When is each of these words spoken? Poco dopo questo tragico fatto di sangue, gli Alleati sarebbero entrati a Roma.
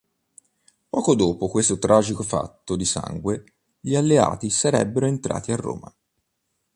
Poco 0.89 1.13
dopo 1.13 1.47
questo 1.47 1.77
tragico 1.77 2.23
fatto 2.23 2.75
di 2.75 2.85
sangue, 2.85 3.43
gli 3.79 3.93
Alleati 3.95 4.49
sarebbero 4.49 5.05
entrati 5.05 5.51
a 5.51 5.55
Roma. 5.55 5.93